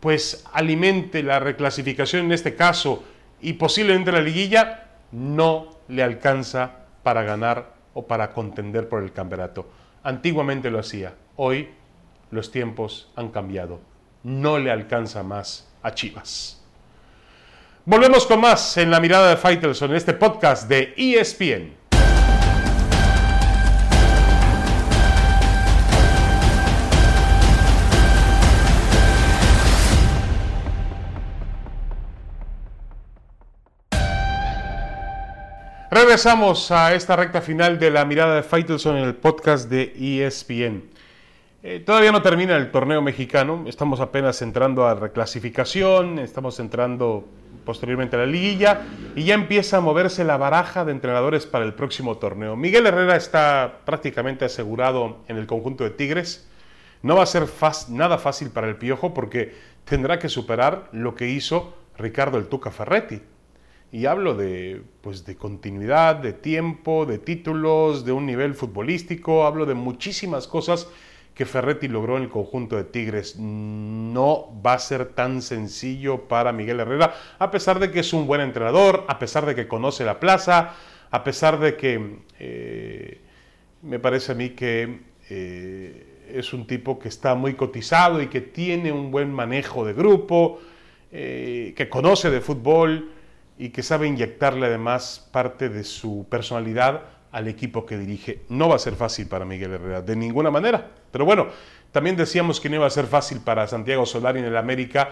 pues 0.00 0.44
alimente 0.52 1.22
la 1.22 1.38
reclasificación 1.38 2.26
en 2.26 2.32
este 2.32 2.54
caso 2.54 3.04
y 3.40 3.54
posiblemente 3.54 4.12
la 4.12 4.20
liguilla, 4.20 4.88
no 5.12 5.68
le 5.88 6.02
alcanza 6.02 6.84
para 7.02 7.22
ganar 7.22 7.74
o 7.94 8.06
para 8.06 8.32
contender 8.32 8.88
por 8.88 9.02
el 9.02 9.12
campeonato. 9.12 9.68
Antiguamente 10.04 10.70
lo 10.70 10.78
hacía, 10.78 11.14
hoy 11.36 11.70
los 12.30 12.50
tiempos 12.50 13.10
han 13.16 13.30
cambiado. 13.30 13.80
No 14.22 14.58
le 14.58 14.70
alcanza 14.70 15.22
más 15.22 15.66
a 15.82 15.94
Chivas. 15.94 16.62
Volvemos 17.86 18.26
con 18.26 18.40
más 18.40 18.76
en 18.76 18.90
la 18.90 19.00
mirada 19.00 19.30
de 19.30 19.36
Faitelson 19.38 19.90
en 19.90 19.96
este 19.96 20.12
podcast 20.12 20.68
de 20.68 20.92
ESPN. 20.96 21.74
Regresamos 36.14 36.70
a 36.70 36.94
esta 36.94 37.16
recta 37.16 37.40
final 37.40 37.76
de 37.80 37.90
la 37.90 38.04
mirada 38.04 38.36
de 38.36 38.44
Faitelson 38.44 38.98
en 38.98 39.02
el 39.02 39.16
podcast 39.16 39.68
de 39.68 39.92
ESPN. 39.98 40.84
Eh, 41.64 41.82
todavía 41.84 42.12
no 42.12 42.22
termina 42.22 42.56
el 42.56 42.70
torneo 42.70 43.02
mexicano, 43.02 43.64
estamos 43.66 43.98
apenas 43.98 44.40
entrando 44.40 44.86
a 44.86 44.94
reclasificación, 44.94 46.20
estamos 46.20 46.60
entrando 46.60 47.26
posteriormente 47.64 48.14
a 48.14 48.20
la 48.20 48.26
liguilla 48.26 48.82
y 49.16 49.24
ya 49.24 49.34
empieza 49.34 49.78
a 49.78 49.80
moverse 49.80 50.22
la 50.22 50.36
baraja 50.36 50.84
de 50.84 50.92
entrenadores 50.92 51.46
para 51.46 51.64
el 51.64 51.74
próximo 51.74 52.16
torneo. 52.18 52.54
Miguel 52.54 52.86
Herrera 52.86 53.16
está 53.16 53.80
prácticamente 53.84 54.44
asegurado 54.44 55.16
en 55.26 55.36
el 55.36 55.48
conjunto 55.48 55.82
de 55.82 55.90
Tigres. 55.90 56.48
No 57.02 57.16
va 57.16 57.24
a 57.24 57.26
ser 57.26 57.48
nada 57.88 58.18
fácil 58.18 58.50
para 58.50 58.68
el 58.68 58.76
Piojo 58.76 59.14
porque 59.14 59.52
tendrá 59.84 60.20
que 60.20 60.28
superar 60.28 60.90
lo 60.92 61.16
que 61.16 61.26
hizo 61.26 61.74
Ricardo 61.98 62.38
el 62.38 62.46
Tuca 62.46 62.70
Ferretti. 62.70 63.20
Y 63.94 64.06
hablo 64.06 64.34
de, 64.34 64.82
pues, 65.02 65.24
de 65.24 65.36
continuidad, 65.36 66.16
de 66.16 66.32
tiempo, 66.32 67.06
de 67.06 67.18
títulos, 67.18 68.04
de 68.04 68.10
un 68.10 68.26
nivel 68.26 68.56
futbolístico, 68.56 69.46
hablo 69.46 69.66
de 69.66 69.74
muchísimas 69.74 70.48
cosas 70.48 70.88
que 71.32 71.46
Ferretti 71.46 71.86
logró 71.86 72.16
en 72.16 72.24
el 72.24 72.28
conjunto 72.28 72.74
de 72.74 72.82
Tigres. 72.82 73.36
No 73.38 74.48
va 74.66 74.72
a 74.72 74.78
ser 74.80 75.12
tan 75.12 75.42
sencillo 75.42 76.26
para 76.26 76.50
Miguel 76.50 76.80
Herrera, 76.80 77.14
a 77.38 77.52
pesar 77.52 77.78
de 77.78 77.92
que 77.92 78.00
es 78.00 78.12
un 78.12 78.26
buen 78.26 78.40
entrenador, 78.40 79.04
a 79.06 79.20
pesar 79.20 79.46
de 79.46 79.54
que 79.54 79.68
conoce 79.68 80.04
la 80.04 80.18
plaza, 80.18 80.74
a 81.12 81.22
pesar 81.22 81.60
de 81.60 81.76
que 81.76 82.16
eh, 82.40 83.20
me 83.82 84.00
parece 84.00 84.32
a 84.32 84.34
mí 84.34 84.50
que 84.50 85.02
eh, 85.30 86.32
es 86.32 86.52
un 86.52 86.66
tipo 86.66 86.98
que 86.98 87.06
está 87.06 87.36
muy 87.36 87.54
cotizado 87.54 88.20
y 88.20 88.26
que 88.26 88.40
tiene 88.40 88.90
un 88.90 89.12
buen 89.12 89.32
manejo 89.32 89.86
de 89.86 89.92
grupo, 89.92 90.58
eh, 91.12 91.74
que 91.76 91.88
conoce 91.88 92.28
de 92.32 92.40
fútbol 92.40 93.12
y 93.58 93.70
que 93.70 93.82
sabe 93.82 94.06
inyectarle 94.06 94.66
además 94.66 95.28
parte 95.30 95.68
de 95.68 95.84
su 95.84 96.26
personalidad 96.28 97.02
al 97.30 97.48
equipo 97.48 97.84
que 97.84 97.98
dirige. 97.98 98.42
No 98.48 98.68
va 98.68 98.76
a 98.76 98.78
ser 98.78 98.94
fácil 98.94 99.26
para 99.26 99.44
Miguel 99.44 99.72
Herrera, 99.72 100.02
de 100.02 100.16
ninguna 100.16 100.50
manera. 100.50 100.90
Pero 101.10 101.24
bueno, 101.24 101.48
también 101.92 102.16
decíamos 102.16 102.60
que 102.60 102.68
no 102.68 102.76
iba 102.76 102.86
a 102.86 102.90
ser 102.90 103.06
fácil 103.06 103.40
para 103.40 103.66
Santiago 103.66 104.06
Solari 104.06 104.40
en 104.40 104.46
el 104.46 104.56
América 104.56 105.10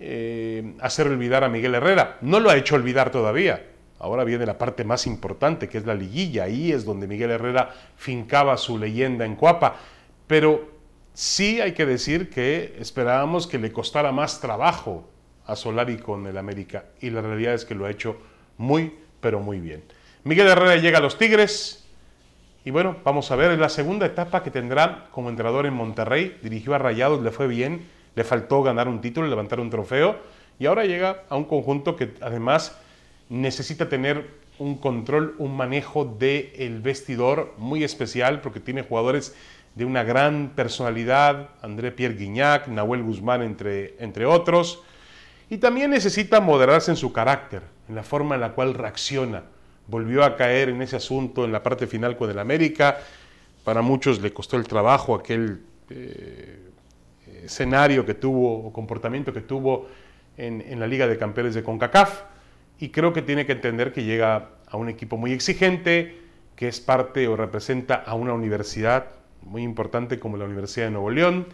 eh, 0.00 0.74
hacer 0.80 1.06
olvidar 1.06 1.44
a 1.44 1.48
Miguel 1.48 1.74
Herrera. 1.74 2.18
No 2.20 2.40
lo 2.40 2.50
ha 2.50 2.56
hecho 2.56 2.74
olvidar 2.74 3.10
todavía. 3.10 3.66
Ahora 3.98 4.24
viene 4.24 4.44
la 4.44 4.58
parte 4.58 4.84
más 4.84 5.06
importante, 5.06 5.68
que 5.68 5.78
es 5.78 5.86
la 5.86 5.94
liguilla. 5.94 6.44
Ahí 6.44 6.72
es 6.72 6.84
donde 6.84 7.06
Miguel 7.06 7.30
Herrera 7.30 7.70
fincaba 7.96 8.56
su 8.56 8.76
leyenda 8.76 9.24
en 9.24 9.36
Cuapa. 9.36 9.76
Pero 10.26 10.68
sí 11.12 11.60
hay 11.60 11.72
que 11.72 11.86
decir 11.86 12.28
que 12.28 12.76
esperábamos 12.78 13.46
que 13.46 13.58
le 13.58 13.72
costara 13.72 14.12
más 14.12 14.40
trabajo 14.40 15.08
a 15.46 15.56
Solari 15.56 15.98
con 15.98 16.26
el 16.26 16.36
América. 16.38 16.84
Y 17.00 17.10
la 17.10 17.20
realidad 17.20 17.54
es 17.54 17.64
que 17.64 17.74
lo 17.74 17.86
ha 17.86 17.90
hecho 17.90 18.16
muy, 18.58 18.92
pero 19.20 19.40
muy 19.40 19.60
bien. 19.60 19.82
Miguel 20.24 20.48
Herrera 20.48 20.76
llega 20.76 20.98
a 20.98 21.00
los 21.00 21.18
Tigres. 21.18 21.84
Y 22.64 22.70
bueno, 22.70 22.96
vamos 23.04 23.30
a 23.30 23.36
ver, 23.36 23.58
la 23.58 23.68
segunda 23.68 24.06
etapa 24.06 24.42
que 24.42 24.50
tendrá 24.50 25.08
como 25.10 25.28
entrenador 25.28 25.66
en 25.66 25.74
Monterrey. 25.74 26.38
Dirigió 26.42 26.74
a 26.74 26.78
Rayados, 26.78 27.22
le 27.22 27.30
fue 27.30 27.46
bien, 27.46 27.86
le 28.14 28.24
faltó 28.24 28.62
ganar 28.62 28.88
un 28.88 29.00
título, 29.00 29.26
levantar 29.26 29.60
un 29.60 29.70
trofeo. 29.70 30.16
Y 30.58 30.66
ahora 30.66 30.84
llega 30.84 31.24
a 31.28 31.36
un 31.36 31.44
conjunto 31.44 31.96
que 31.96 32.14
además 32.20 32.78
necesita 33.28 33.88
tener 33.88 34.44
un 34.58 34.78
control, 34.78 35.34
un 35.38 35.56
manejo 35.56 36.04
del 36.04 36.52
el 36.56 36.80
vestidor 36.80 37.54
muy 37.58 37.82
especial 37.82 38.40
porque 38.40 38.60
tiene 38.60 38.82
jugadores 38.82 39.34
de 39.74 39.84
una 39.84 40.04
gran 40.04 40.52
personalidad, 40.54 41.50
André 41.60 41.90
Pierre 41.90 42.14
Guignac, 42.14 42.68
Nahuel 42.68 43.02
Guzmán, 43.02 43.42
entre, 43.42 43.96
entre 43.98 44.24
otros. 44.24 44.82
Y 45.50 45.58
también 45.58 45.90
necesita 45.90 46.40
moderarse 46.40 46.90
en 46.90 46.96
su 46.96 47.12
carácter, 47.12 47.62
en 47.88 47.94
la 47.94 48.02
forma 48.02 48.34
en 48.34 48.40
la 48.40 48.52
cual 48.52 48.74
reacciona 48.74 49.44
volvió 49.86 50.24
a 50.24 50.36
caer 50.36 50.70
en 50.70 50.82
ese 50.82 50.96
asunto 50.96 51.44
en 51.44 51.52
la 51.52 51.62
parte 51.62 51.86
final 51.86 52.16
con 52.16 52.30
el 52.30 52.38
América. 52.38 52.98
Para 53.64 53.82
muchos 53.82 54.20
le 54.20 54.32
costó 54.32 54.56
el 54.56 54.66
trabajo 54.66 55.14
aquel 55.14 55.60
eh, 55.90 56.58
escenario 57.44 58.04
que 58.04 58.14
tuvo 58.14 58.66
o 58.66 58.72
comportamiento 58.72 59.32
que 59.32 59.40
tuvo 59.40 59.88
en, 60.36 60.78
la 60.80 60.86
Liga 60.86 61.06
de 61.06 61.18
Campeones 61.18 61.54
de 61.54 61.62
CONCACAF. 61.62 62.22
Y 62.80 62.88
creo 62.88 63.12
que 63.12 63.22
tiene 63.22 63.46
que 63.46 63.52
entender 63.52 63.92
que 63.92 64.04
llega 64.04 64.50
a 64.66 64.76
un 64.76 64.88
equipo 64.88 65.16
muy 65.16 65.32
exigente, 65.32 66.18
que 66.56 66.68
es 66.68 66.80
parte 66.80 67.28
o 67.28 67.36
representa 67.36 67.94
a 67.94 68.14
una 68.14 68.32
universidad 68.32 69.06
muy 69.42 69.62
importante 69.62 70.18
como 70.18 70.36
la 70.36 70.44
Universidad 70.44 70.86
de 70.86 70.92
Nuevo 70.92 71.10
León 71.10 71.46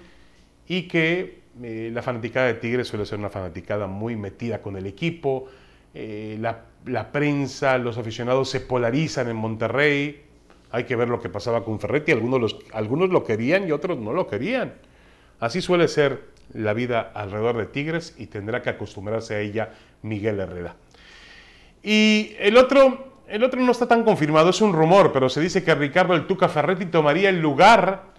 y 0.66 0.82
que 0.82 1.39
eh, 1.62 1.90
la 1.92 2.02
fanaticada 2.02 2.47
de 2.47 2.54
Tigres 2.54 2.88
suele 2.88 3.04
ser 3.04 3.19
una 3.19 3.30
fanaticada 3.30 3.87
muy 3.87 4.16
metida 4.16 4.62
con 4.62 4.76
el 4.76 4.87
equipo, 4.87 5.49
eh, 5.95 6.38
la, 6.40 7.12
prensa, 7.12 7.76
los 7.78 7.99
aficionados 7.99 8.49
se 8.49 8.61
polarizan 8.61 9.28
en 9.28 9.37
Monterrey. 9.37 10.23
Hay 10.71 10.85
que 10.85 10.97
ver 10.97 11.09
lo 11.09 11.21
que 11.21 11.28
pasaba 11.28 11.64
con 11.64 11.80
Ferretti. 11.80 12.12
Algunos, 12.12 12.40
los, 12.40 12.59
algunos 12.73 13.11
lo 13.11 13.25
querían 13.25 13.66
y 13.66 13.73
otros 13.73 13.99
no 13.99 14.12
lo 14.12 14.26
querían. 14.26 14.75
Así 15.40 15.61
suele 15.61 15.88
ser 15.88 16.30
la 16.52 16.73
vida 16.75 17.11
alrededor 17.14 17.57
de 17.57 17.66
Tigres 17.66 18.14
y 18.19 18.26
tendrá 18.26 18.62
que 18.62 18.71
acostumbrarse 18.71 19.35
a 19.35 19.40
ella 19.40 19.71
Miguel 20.02 20.38
Herrera. 20.38 20.76
Y 21.83 22.35
el 22.38 22.57
otro, 22.57 23.23
el 23.28 23.42
otro 23.42 23.61
no 23.61 23.73
está 23.73 23.88
tan 23.88 24.04
confirmado, 24.04 24.50
es 24.50 24.61
un 24.61 24.73
rumor, 24.73 25.12
pero 25.12 25.28
se 25.28 25.40
dice 25.40 25.64
que 25.64 25.75
Ricardo 25.75 26.14
el 26.14 26.26
Tuca 26.26 26.49
Ferretti 26.49 26.87
tomaría 26.87 27.30
el 27.30 27.40
lugar 27.40 28.10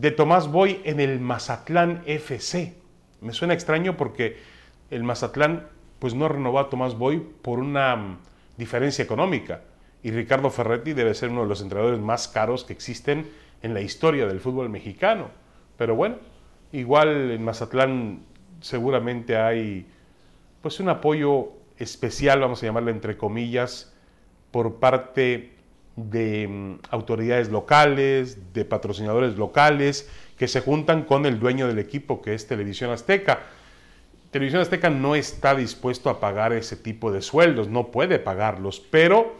de 0.00 0.10
Tomás 0.10 0.48
Boy 0.48 0.80
en 0.84 0.98
el 1.00 1.20
Mazatlán 1.20 2.02
FC. 2.06 2.74
Me 3.20 3.32
suena 3.32 3.54
extraño 3.54 3.96
porque 3.96 4.38
el 4.90 5.04
Mazatlán 5.04 5.68
pues 5.98 6.14
no 6.14 6.28
renovó 6.28 6.58
a 6.58 6.68
Tomás 6.68 6.98
Boy 6.98 7.24
por 7.42 7.60
una 7.60 7.94
mm, 7.94 8.18
diferencia 8.56 9.04
económica. 9.04 9.62
Y 10.02 10.10
Ricardo 10.10 10.50
Ferretti 10.50 10.92
debe 10.92 11.14
ser 11.14 11.30
uno 11.30 11.42
de 11.42 11.48
los 11.48 11.62
entrenadores 11.62 12.00
más 12.00 12.28
caros 12.28 12.64
que 12.64 12.72
existen 12.72 13.30
en 13.62 13.72
la 13.72 13.80
historia 13.80 14.26
del 14.26 14.40
fútbol 14.40 14.68
mexicano. 14.68 15.28
Pero 15.78 15.94
bueno, 15.94 16.16
igual 16.72 17.30
en 17.30 17.44
Mazatlán 17.44 18.22
seguramente 18.60 19.36
hay 19.36 19.86
pues 20.60 20.80
un 20.80 20.88
apoyo 20.88 21.52
especial, 21.78 22.40
vamos 22.40 22.62
a 22.62 22.66
llamarlo 22.66 22.90
entre 22.90 23.16
comillas, 23.16 23.94
por 24.50 24.76
parte 24.76 25.53
de 25.96 26.48
mm, 26.48 26.78
autoridades 26.90 27.50
locales, 27.50 28.52
de 28.52 28.64
patrocinadores 28.64 29.36
locales, 29.36 30.08
que 30.38 30.48
se 30.48 30.60
juntan 30.60 31.04
con 31.04 31.26
el 31.26 31.38
dueño 31.38 31.68
del 31.68 31.78
equipo, 31.78 32.20
que 32.20 32.34
es 32.34 32.46
Televisión 32.46 32.90
Azteca. 32.90 33.40
Televisión 34.30 34.62
Azteca 34.62 34.90
no 34.90 35.14
está 35.14 35.54
dispuesto 35.54 36.10
a 36.10 36.18
pagar 36.18 36.52
ese 36.52 36.76
tipo 36.76 37.12
de 37.12 37.22
sueldos, 37.22 37.68
no 37.68 37.88
puede 37.88 38.18
pagarlos, 38.18 38.80
pero 38.80 39.34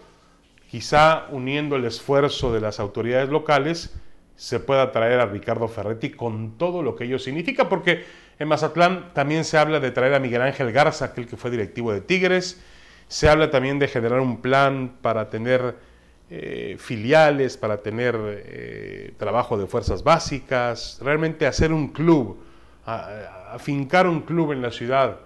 quizá 0.70 1.26
uniendo 1.30 1.76
el 1.76 1.84
esfuerzo 1.84 2.52
de 2.52 2.60
las 2.60 2.78
autoridades 2.78 3.28
locales 3.28 3.94
se 4.36 4.60
pueda 4.60 4.92
traer 4.92 5.20
a 5.20 5.26
Ricardo 5.26 5.68
Ferretti 5.68 6.10
con 6.10 6.58
todo 6.58 6.82
lo 6.82 6.96
que 6.96 7.04
ello 7.04 7.18
significa, 7.18 7.68
porque 7.68 8.04
en 8.38 8.48
Mazatlán 8.48 9.12
también 9.14 9.44
se 9.44 9.58
habla 9.58 9.80
de 9.80 9.90
traer 9.90 10.14
a 10.14 10.18
Miguel 10.18 10.42
Ángel 10.42 10.72
Garza, 10.72 11.06
aquel 11.06 11.26
que 11.26 11.36
fue 11.36 11.50
directivo 11.50 11.92
de 11.92 12.00
Tigres, 12.00 12.60
se 13.06 13.28
habla 13.28 13.50
también 13.50 13.78
de 13.78 13.86
generar 13.86 14.20
un 14.20 14.40
plan 14.40 14.96
para 15.02 15.30
tener 15.30 15.76
eh, 16.36 16.76
filiales, 16.78 17.56
para 17.56 17.82
tener 17.82 18.16
eh, 18.18 19.14
trabajo 19.18 19.56
de 19.56 19.66
fuerzas 19.66 20.02
básicas, 20.02 20.98
realmente 21.02 21.46
hacer 21.46 21.72
un 21.72 21.88
club 21.88 22.38
afincar 23.54 24.06
un 24.06 24.20
club 24.22 24.52
en 24.52 24.60
la 24.60 24.70
ciudad 24.70 25.20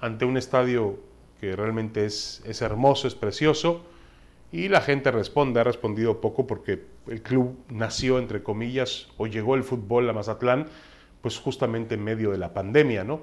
ante 0.00 0.24
un 0.24 0.36
estadio 0.36 0.98
que 1.40 1.54
realmente 1.54 2.04
es, 2.04 2.42
es 2.46 2.62
hermoso, 2.62 3.06
es 3.06 3.14
precioso, 3.14 3.84
Y 4.52 4.68
la 4.68 4.80
gente 4.80 5.10
responde, 5.10 5.60
ha 5.60 5.64
respondido 5.64 6.20
poco 6.20 6.46
porque 6.46 6.84
el 7.08 7.20
club 7.20 7.58
nació, 7.68 8.18
entre 8.18 8.42
comillas, 8.42 9.08
o 9.18 9.26
llegó 9.26 9.56
el 9.56 9.64
fútbol 9.64 10.08
a 10.08 10.12
Mazatlán, 10.12 10.66
pues 11.20 11.36
justamente 11.38 11.96
en 11.96 12.04
medio 12.04 12.30
de 12.30 12.38
la 12.38 12.54
pandemia, 12.54 13.04
¿no? 13.04 13.20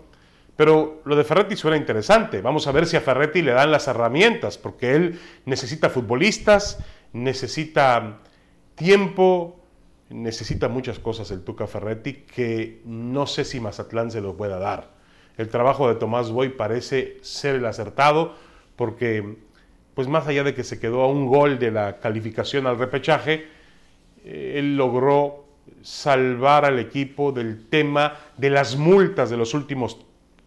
Pero 0.55 1.01
lo 1.05 1.15
de 1.15 1.23
Ferretti 1.23 1.55
suena 1.55 1.77
interesante. 1.77 2.41
Vamos 2.41 2.67
a 2.67 2.71
ver 2.71 2.85
si 2.85 2.97
a 2.97 3.01
Ferretti 3.01 3.41
le 3.41 3.53
dan 3.53 3.71
las 3.71 3.87
herramientas, 3.87 4.57
porque 4.57 4.95
él 4.95 5.19
necesita 5.45 5.89
futbolistas, 5.89 6.77
necesita 7.13 8.19
tiempo, 8.75 9.59
necesita 10.09 10.67
muchas 10.67 10.99
cosas 10.99 11.31
el 11.31 11.43
Tuca 11.43 11.67
Ferretti 11.67 12.13
que 12.13 12.81
no 12.85 13.27
sé 13.27 13.45
si 13.45 13.59
Mazatlán 13.59 14.11
se 14.11 14.21
lo 14.21 14.35
pueda 14.35 14.59
dar. 14.59 14.91
El 15.37 15.49
trabajo 15.49 15.87
de 15.87 15.95
Tomás 15.95 16.31
Boy 16.31 16.49
parece 16.49 17.17
ser 17.21 17.55
el 17.55 17.65
acertado, 17.65 18.35
porque 18.75 19.37
pues 19.93 20.07
más 20.07 20.27
allá 20.27 20.43
de 20.43 20.53
que 20.53 20.63
se 20.63 20.79
quedó 20.79 21.01
a 21.03 21.07
un 21.07 21.27
gol 21.27 21.59
de 21.59 21.71
la 21.71 21.99
calificación 21.99 22.67
al 22.67 22.77
repechaje, 22.77 23.47
eh, 24.23 24.55
él 24.57 24.75
logró 24.75 25.45
salvar 25.81 26.65
al 26.65 26.79
equipo 26.79 27.31
del 27.31 27.67
tema 27.67 28.17
de 28.37 28.49
las 28.49 28.75
multas 28.75 29.29
de 29.29 29.37
los 29.37 29.53
últimos 29.53 29.97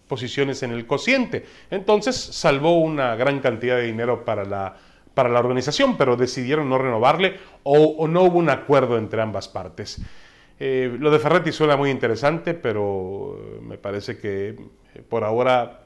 posiciones 0.08 0.62
en 0.62 0.72
el 0.72 0.86
cociente. 0.86 1.46
Entonces 1.70 2.16
salvó 2.16 2.80
una 2.80 3.16
gran 3.16 3.40
cantidad 3.40 3.76
de 3.76 3.84
dinero 3.84 4.24
para 4.24 4.44
la, 4.44 4.76
para 5.16 5.30
la 5.30 5.40
organización, 5.40 5.96
pero 5.96 6.14
decidieron 6.14 6.68
no 6.68 6.76
renovarle 6.76 7.38
o, 7.62 8.06
no 8.06 8.24
hubo 8.24 8.38
un 8.38 8.50
acuerdo 8.50 8.98
entre 8.98 9.22
ambas 9.22 9.48
partes. 9.48 10.02
Eh, 10.60 10.94
lo 11.00 11.10
de 11.10 11.18
Ferretti 11.18 11.52
suena 11.52 11.74
muy 11.74 11.88
interesante, 11.88 12.52
pero 12.52 13.58
me 13.62 13.78
parece 13.78 14.18
que 14.18 14.50
eh, 14.50 15.02
por 15.08 15.24
ahora 15.24 15.80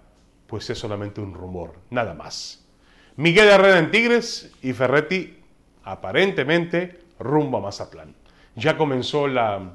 pues 0.49 0.69
es 0.69 0.77
solamente 0.77 1.21
un 1.21 1.33
rumor, 1.33 1.75
nada 1.91 2.13
más. 2.13 2.67
Miguel 3.15 3.47
Herrera 3.47 3.79
en 3.79 3.93
Tigres 3.93 4.53
y 4.63 4.73
Ferretti 4.73 5.39
aparentemente 5.85 6.99
rumbo 7.21 7.59
a 7.59 7.61
Mazatlán. 7.61 8.17
Ya 8.57 8.77
comenzó 8.77 9.29
la 9.29 9.75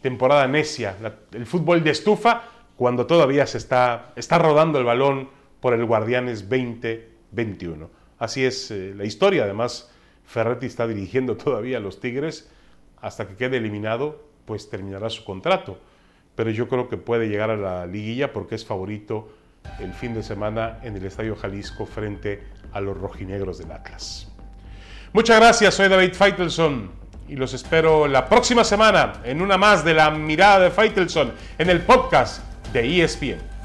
temporada 0.00 0.46
necia, 0.46 0.96
el 1.32 1.44
fútbol 1.44 1.82
de 1.82 1.90
estufa, 1.90 2.44
cuando 2.76 3.04
todavía 3.04 3.48
se 3.48 3.58
está, 3.58 4.12
está 4.14 4.38
rodando 4.38 4.78
el 4.78 4.84
balón 4.84 5.28
por 5.58 5.74
el 5.74 5.84
Guardianes 5.84 6.48
2021. 6.48 7.95
Así 8.18 8.44
es 8.44 8.70
eh, 8.70 8.94
la 8.96 9.04
historia. 9.04 9.44
Además, 9.44 9.90
Ferretti 10.24 10.66
está 10.66 10.86
dirigiendo 10.86 11.36
todavía 11.36 11.78
a 11.78 11.80
los 11.80 12.00
Tigres. 12.00 12.50
Hasta 13.00 13.28
que 13.28 13.36
quede 13.36 13.58
eliminado, 13.58 14.24
pues 14.46 14.70
terminará 14.70 15.10
su 15.10 15.24
contrato. 15.24 15.78
Pero 16.34 16.50
yo 16.50 16.68
creo 16.68 16.88
que 16.88 16.96
puede 16.96 17.28
llegar 17.28 17.50
a 17.50 17.56
la 17.56 17.86
liguilla 17.86 18.32
porque 18.32 18.54
es 18.54 18.64
favorito 18.64 19.28
el 19.80 19.92
fin 19.92 20.14
de 20.14 20.22
semana 20.22 20.78
en 20.82 20.96
el 20.96 21.04
Estadio 21.04 21.36
Jalisco 21.36 21.86
frente 21.86 22.42
a 22.72 22.80
los 22.80 22.96
rojinegros 22.96 23.58
del 23.58 23.72
Atlas. 23.72 24.28
Muchas 25.12 25.40
gracias, 25.40 25.74
soy 25.74 25.88
David 25.88 26.12
Feitelson 26.12 26.90
y 27.28 27.36
los 27.36 27.54
espero 27.54 28.06
la 28.06 28.28
próxima 28.28 28.64
semana 28.64 29.14
en 29.24 29.40
una 29.42 29.56
más 29.56 29.84
de 29.84 29.94
la 29.94 30.10
mirada 30.10 30.60
de 30.60 30.70
Feitelson 30.70 31.32
en 31.58 31.70
el 31.70 31.80
podcast 31.80 32.42
de 32.72 33.02
ESPN. 33.02 33.55